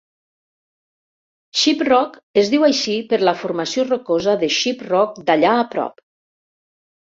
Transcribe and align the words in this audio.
Shiprock 1.63 2.17
es 2.43 2.49
diu 2.53 2.65
així 2.67 2.95
per 3.11 3.19
la 3.29 3.35
formació 3.43 3.85
rocosa 3.91 4.35
de 4.45 4.51
Shiprock 4.57 5.21
d'allà 5.29 5.53
a 5.59 5.69
prop. 5.77 6.03